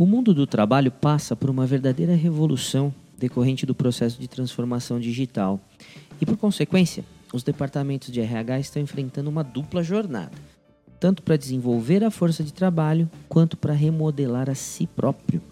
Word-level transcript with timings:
O 0.00 0.06
mundo 0.06 0.32
do 0.32 0.46
trabalho 0.46 0.90
passa 0.90 1.36
por 1.36 1.50
uma 1.50 1.66
verdadeira 1.66 2.14
revolução 2.14 2.90
decorrente 3.18 3.66
do 3.66 3.74
processo 3.74 4.18
de 4.18 4.26
transformação 4.26 4.98
digital. 4.98 5.60
E, 6.18 6.24
por 6.24 6.38
consequência, 6.38 7.04
os 7.34 7.42
departamentos 7.42 8.10
de 8.10 8.18
RH 8.18 8.60
estão 8.60 8.80
enfrentando 8.80 9.28
uma 9.28 9.44
dupla 9.44 9.82
jornada, 9.82 10.32
tanto 10.98 11.22
para 11.22 11.36
desenvolver 11.36 12.02
a 12.02 12.10
força 12.10 12.42
de 12.42 12.50
trabalho 12.50 13.10
quanto 13.28 13.58
para 13.58 13.74
remodelar 13.74 14.48
a 14.48 14.54
si 14.54 14.86
próprio. 14.86 15.42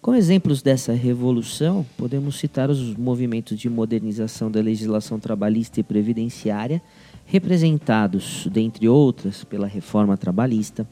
Como 0.00 0.16
exemplos 0.16 0.60
dessa 0.60 0.92
revolução, 0.92 1.86
podemos 1.96 2.40
citar 2.40 2.68
os 2.68 2.96
movimentos 2.96 3.56
de 3.56 3.70
modernização 3.70 4.50
da 4.50 4.60
legislação 4.60 5.20
trabalhista 5.20 5.78
e 5.78 5.84
previdenciária, 5.84 6.82
representados, 7.24 8.48
dentre 8.50 8.88
outras, 8.88 9.44
pela 9.44 9.68
reforma 9.68 10.16
trabalhista, 10.16 10.84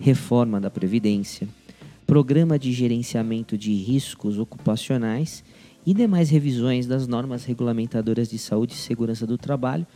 reforma 0.00 0.60
da 0.60 0.70
Previdência, 0.70 1.46
programa 2.10 2.58
de 2.58 2.72
gerenciamento 2.72 3.56
de 3.56 3.72
riscos 3.72 4.36
ocupacionais 4.36 5.44
e 5.86 5.94
demais 5.94 6.28
revisões 6.28 6.84
das 6.84 7.06
normas 7.06 7.44
regulamentadoras 7.44 8.28
de 8.28 8.36
saúde 8.36 8.72
e 8.72 8.78
segurança 8.78 9.24
do 9.24 9.38
trabalho, 9.38 9.86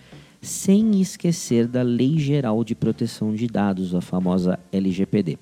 sem 0.40 1.00
esquecer 1.00 1.66
da 1.66 1.82
Lei 1.82 2.16
Geral 2.16 2.62
de 2.62 2.72
Proteção 2.72 3.34
de 3.34 3.48
Dados, 3.48 3.96
a 3.96 4.00
famosa 4.00 4.60
LGPD. 4.70 5.36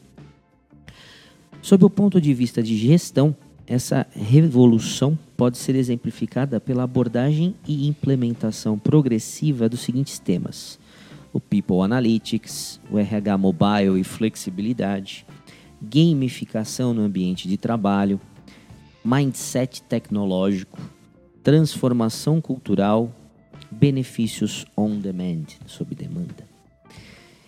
Sob 1.61 1.85
o 1.85 1.91
ponto 1.91 2.19
de 2.19 2.33
vista 2.33 2.63
de 2.63 2.75
gestão, 2.75 3.37
essa 3.67 4.07
revolução 4.11 5.19
pode 5.37 5.59
ser 5.59 5.75
exemplificada 5.75 6.59
pela 6.59 6.85
abordagem 6.85 7.55
e 7.69 7.87
implementação 7.87 8.79
progressiva 8.79 9.69
dos 9.69 9.81
seguintes 9.81 10.19
temas: 10.19 10.79
o 11.35 11.39
People 11.39 11.83
Analytics, 11.83 12.81
o 12.91 12.99
RH 12.99 13.37
Mobile 13.37 14.01
e 14.01 14.05
flexibilidade, 14.05 15.27
gamificação 15.83 16.95
no 16.95 17.03
ambiente 17.03 17.49
de 17.49 17.57
trabalho, 17.57 18.21
mindset 19.05 19.83
tecnológico, 19.83 20.79
transformação 21.43 22.41
cultural, 22.41 23.13
benefícios 23.71 24.65
on 24.77 24.99
demand, 24.99 25.47
sob 25.67 25.95
demanda. 25.95 26.53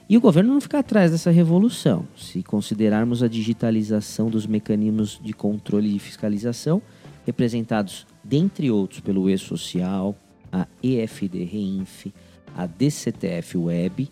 E 0.09 0.17
o 0.17 0.21
governo 0.21 0.53
não 0.53 0.61
fica 0.61 0.81
atrás 0.81 1.13
dessa 1.13 1.31
revolução. 1.31 2.07
Se 2.17 2.43
considerarmos 2.43 3.23
a 3.23 3.29
digitalização 3.29 4.29
dos 4.29 4.47
mecanismos 4.47 5.19
de 5.23 5.33
controle 5.33 5.95
e 5.95 5.99
fiscalização, 5.99 6.83
representados, 7.25 8.07
dentre 8.23 8.71
outros, 8.71 9.01
pelo 9.01 9.31
E-Social, 9.31 10.15
a 10.53 10.67
EFD 10.83 11.45
Reinf, 11.45 12.07
a 12.55 12.67
DCTF 12.67 13.57
Web 13.57 14.11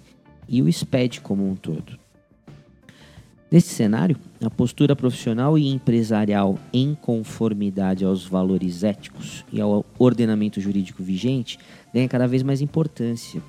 e 0.49 0.63
o 0.63 0.73
SPED 0.73 1.21
como 1.21 1.49
um 1.49 1.55
todo. 1.55 1.99
Nesse 3.53 3.69
cenário, 3.69 4.17
a 4.43 4.49
postura 4.49 4.97
profissional 4.97 5.59
e 5.59 5.69
empresarial 5.69 6.59
em 6.73 6.95
conformidade 6.95 8.03
aos 8.03 8.25
valores 8.25 8.83
éticos 8.83 9.45
e 9.53 9.61
ao 9.61 9.85
ordenamento 9.99 10.59
jurídico 10.59 11.03
vigente 11.03 11.59
ganha 11.93 12.09
cada 12.09 12.27
vez 12.27 12.43
mais 12.43 12.63
importância, 12.63 13.43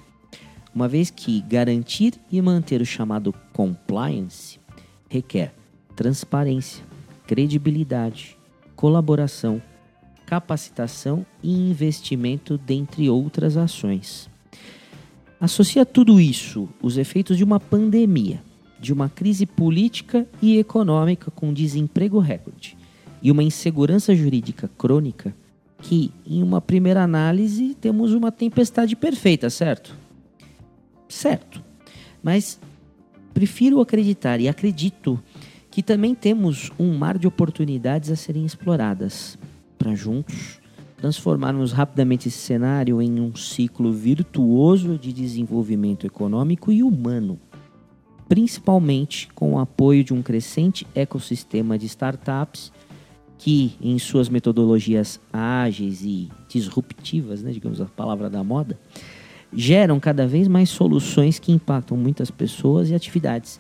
uma 0.76 0.90
vez 0.90 1.10
que 1.10 1.40
garantir 1.44 2.16
e 2.30 2.42
manter 2.42 2.82
o 2.82 2.86
chamado 2.86 3.34
compliance 3.54 4.60
requer 5.10 5.54
transparência, 5.96 6.84
credibilidade, 7.26 8.38
colaboração, 8.76 9.62
capacitação 10.26 11.26
e 11.42 11.50
investimento, 11.70 12.58
dentre 12.58 13.10
outras 13.10 13.56
ações. 13.56 14.30
Associa 15.40 15.86
tudo 15.86 16.20
isso 16.20 16.68
os 16.82 16.98
efeitos 16.98 17.38
de 17.38 17.44
uma 17.46 17.60
pandemia, 17.60 18.44
de 18.84 18.92
uma 18.92 19.08
crise 19.08 19.46
política 19.46 20.28
e 20.42 20.58
econômica 20.58 21.32
com 21.32 21.54
desemprego 21.54 22.20
recorde 22.20 22.78
e 23.22 23.32
uma 23.32 23.42
insegurança 23.42 24.14
jurídica 24.14 24.70
crônica 24.78 25.34
que, 25.78 26.12
em 26.28 26.44
uma 26.44 26.60
primeira 26.60 27.02
análise, 27.02 27.76
temos 27.80 28.14
uma 28.14 28.30
tempestade 28.30 28.94
perfeita, 28.98 29.50
certo? 29.50 29.96
certo. 31.08 31.64
Mas 32.22 32.60
prefiro 33.34 33.80
acreditar 33.80 34.42
e 34.42 34.50
acredito 34.50 35.18
que 35.72 35.82
também 35.82 36.14
temos 36.14 36.70
um 36.78 36.98
mar 36.98 37.18
de 37.18 37.26
oportunidades 37.26 38.12
a 38.12 38.18
serem 38.18 38.46
exploradas 38.46 39.38
para 39.78 39.96
juntos 39.96 40.62
transformarmos 40.98 41.74
rapidamente 41.74 42.30
esse 42.30 42.38
cenário 42.38 43.02
em 43.02 43.20
um 43.20 43.36
ciclo 43.36 43.92
virtuoso 43.92 44.98
de 44.98 45.12
desenvolvimento 45.12 46.08
econômico 46.08 46.72
e 46.72 46.82
humano, 46.82 47.38
principalmente 48.28 49.28
com 49.34 49.54
o 49.54 49.60
apoio 49.60 50.04
de 50.04 50.14
um 50.14 50.22
crescente 50.22 50.86
ecossistema 50.96 51.78
de 51.78 51.86
startups 51.86 52.72
que, 53.38 53.76
em 53.82 54.00
suas 54.00 54.30
metodologias 54.30 55.20
ágeis 55.32 56.02
e 56.04 56.30
disruptivas, 56.48 57.44
né, 57.44 57.52
digamos 57.52 57.82
a 57.82 57.86
palavra 57.86 58.30
da 58.30 58.44
moda, 58.44 58.80
geram 59.52 60.00
cada 60.00 60.26
vez 60.26 60.48
mais 60.48 60.70
soluções 60.70 61.40
que 61.40 61.52
impactam 61.52 61.98
muitas 61.98 62.32
pessoas 62.32 62.90
e 62.90 62.96
atividades, 62.96 63.60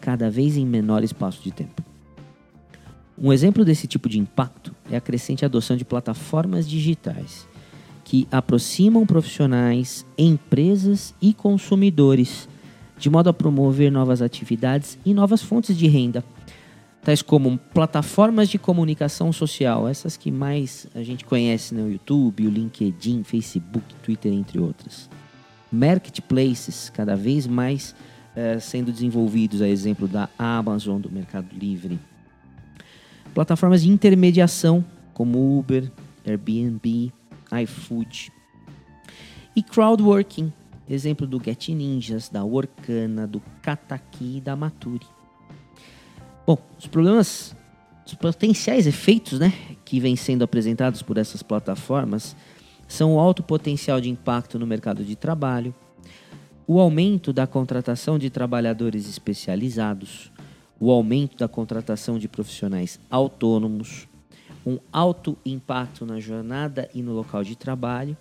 cada 0.00 0.30
vez 0.30 0.56
em 0.56 0.66
menor 0.66 1.02
espaço 1.02 1.42
de 1.42 1.50
tempo. 1.50 1.82
Um 3.18 3.32
exemplo 3.32 3.64
desse 3.64 3.86
tipo 3.86 4.08
de 4.08 4.18
impacto 4.18 4.74
é 4.90 4.96
a 4.96 5.00
crescente 5.00 5.44
adoção 5.44 5.76
de 5.76 5.84
plataformas 5.84 6.68
digitais 6.68 7.48
que 8.04 8.28
aproximam 8.30 9.04
profissionais, 9.04 10.06
empresas 10.16 11.12
e 11.20 11.34
consumidores, 11.34 12.48
de 12.98 13.10
modo 13.10 13.28
a 13.28 13.32
promover 13.32 13.90
novas 13.90 14.22
atividades 14.22 14.98
e 15.04 15.12
novas 15.12 15.42
fontes 15.42 15.76
de 15.76 15.86
renda, 15.86 16.24
tais 17.02 17.22
como 17.22 17.58
plataformas 17.72 18.48
de 18.48 18.58
comunicação 18.58 19.32
social, 19.32 19.88
essas 19.88 20.16
que 20.16 20.30
mais 20.30 20.86
a 20.94 21.02
gente 21.02 21.24
conhece 21.24 21.74
no 21.74 21.90
YouTube, 21.90 22.46
o 22.46 22.50
LinkedIn, 22.50 23.22
Facebook, 23.22 23.94
Twitter, 24.02 24.32
entre 24.32 24.58
outras 24.58 25.08
marketplaces 25.70 26.90
cada 26.90 27.16
vez 27.16 27.46
mais 27.46 27.94
eh, 28.34 28.58
sendo 28.58 28.92
desenvolvidos, 28.92 29.62
a 29.62 29.68
exemplo 29.68 30.06
da 30.06 30.28
Amazon, 30.38 31.00
do 31.00 31.10
Mercado 31.10 31.48
Livre. 31.52 31.98
Plataformas 33.34 33.82
de 33.82 33.90
intermediação 33.90 34.84
como 35.12 35.58
Uber, 35.58 35.90
Airbnb, 36.26 37.12
iFood. 37.62 38.32
E 39.54 39.62
crowdworking, 39.62 40.52
exemplo 40.88 41.26
do 41.26 41.42
Get 41.42 41.68
Ninjas, 41.68 42.28
da 42.28 42.44
Workana, 42.44 43.26
do 43.26 43.42
Kataki 43.62 44.36
e 44.36 44.40
da 44.40 44.54
Maturi. 44.54 45.06
Bom, 46.46 46.58
os 46.78 46.86
problemas, 46.86 47.56
os 48.06 48.14
potenciais 48.14 48.86
efeitos 48.86 49.38
né, 49.38 49.52
que 49.84 49.98
vêm 49.98 50.14
sendo 50.14 50.44
apresentados 50.44 51.02
por 51.02 51.18
essas 51.18 51.42
plataformas 51.42 52.36
são 52.86 53.16
o 53.16 53.18
alto 53.18 53.42
potencial 53.42 54.00
de 54.00 54.08
impacto 54.08 54.58
no 54.58 54.66
mercado 54.66 55.04
de 55.04 55.16
trabalho, 55.16 55.74
o 56.66 56.80
aumento 56.80 57.32
da 57.32 57.46
contratação 57.46 58.18
de 58.18 58.30
trabalhadores 58.30 59.08
especializados, 59.08 60.30
o 60.78 60.90
aumento 60.90 61.36
da 61.36 61.48
contratação 61.48 62.18
de 62.18 62.28
profissionais 62.28 63.00
autônomos, 63.10 64.08
um 64.64 64.78
alto 64.92 65.38
impacto 65.44 66.04
na 66.04 66.18
jornada 66.18 66.88
e 66.92 67.02
no 67.02 67.12
local 67.12 67.44
de 67.44 67.56
trabalho, 67.56 68.16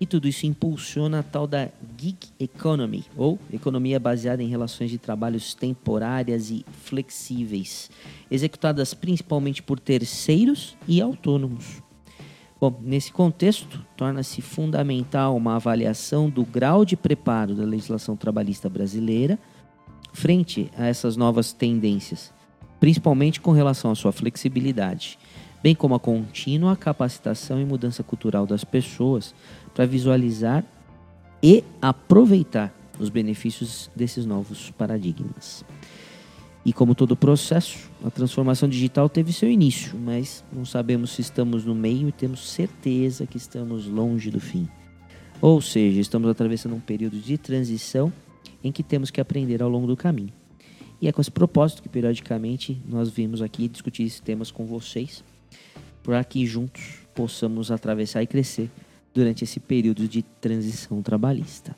e 0.00 0.06
tudo 0.06 0.26
isso 0.26 0.46
impulsiona 0.46 1.18
a 1.18 1.22
tal 1.22 1.46
da 1.46 1.68
gig 1.98 2.16
economy, 2.40 3.04
ou 3.14 3.38
economia 3.52 4.00
baseada 4.00 4.42
em 4.42 4.48
relações 4.48 4.90
de 4.90 4.96
trabalhos 4.96 5.52
temporárias 5.52 6.50
e 6.50 6.64
flexíveis, 6.84 7.90
executadas 8.30 8.94
principalmente 8.94 9.62
por 9.62 9.78
terceiros 9.78 10.74
e 10.88 11.02
autônomos. 11.02 11.82
Bom, 12.58 12.78
nesse 12.82 13.12
contexto, 13.12 13.84
torna-se 13.96 14.42
fundamental 14.42 15.36
uma 15.36 15.56
avaliação 15.56 16.28
do 16.28 16.44
grau 16.44 16.84
de 16.84 16.96
preparo 16.96 17.54
da 17.54 17.64
legislação 17.64 18.16
trabalhista 18.16 18.68
brasileira 18.68 19.38
frente 20.12 20.70
a 20.76 20.86
essas 20.86 21.16
novas 21.16 21.52
tendências, 21.52 22.32
principalmente 22.78 23.40
com 23.40 23.52
relação 23.52 23.90
à 23.90 23.94
sua 23.94 24.12
flexibilidade, 24.12 25.18
bem 25.62 25.74
como 25.74 25.94
a 25.94 26.00
contínua 26.00 26.76
capacitação 26.76 27.60
e 27.60 27.64
mudança 27.64 28.02
cultural 28.02 28.46
das 28.46 28.64
pessoas 28.64 29.34
para 29.74 29.86
visualizar 29.86 30.64
e 31.42 31.64
aproveitar 31.80 32.74
os 32.98 33.08
benefícios 33.08 33.90
desses 33.94 34.26
novos 34.26 34.70
paradigmas. 34.70 35.64
E 36.64 36.72
como 36.72 36.94
todo 36.94 37.16
processo, 37.16 37.90
a 38.04 38.10
transformação 38.10 38.68
digital 38.68 39.08
teve 39.08 39.32
seu 39.32 39.50
início, 39.50 39.96
mas 39.98 40.44
não 40.52 40.66
sabemos 40.66 41.12
se 41.12 41.22
estamos 41.22 41.64
no 41.64 41.74
meio 41.74 42.08
e 42.08 42.12
temos 42.12 42.50
certeza 42.50 43.26
que 43.26 43.38
estamos 43.38 43.86
longe 43.86 44.30
do 44.30 44.38
fim. 44.38 44.68
Ou 45.40 45.62
seja, 45.62 46.00
estamos 46.00 46.28
atravessando 46.28 46.74
um 46.74 46.80
período 46.80 47.18
de 47.18 47.38
transição 47.38 48.12
em 48.62 48.70
que 48.70 48.82
temos 48.82 49.10
que 49.10 49.22
aprender 49.22 49.62
ao 49.62 49.70
longo 49.70 49.86
do 49.86 49.96
caminho. 49.96 50.32
E 51.00 51.08
é 51.08 51.12
com 51.12 51.22
esse 51.22 51.30
propósito 51.30 51.82
que 51.82 51.88
periodicamente 51.88 52.78
nós 52.86 53.08
vimos 53.08 53.40
aqui 53.40 53.66
discutir 53.66 54.02
esses 54.02 54.20
temas 54.20 54.50
com 54.50 54.66
vocês, 54.66 55.24
para 56.02 56.22
que 56.24 56.46
juntos 56.46 56.82
possamos 57.14 57.70
atravessar 57.70 58.22
e 58.22 58.26
crescer 58.26 58.70
durante 59.14 59.44
esse 59.44 59.60
período 59.60 60.06
de 60.06 60.22
transição 60.22 61.02
trabalhista. 61.02 61.76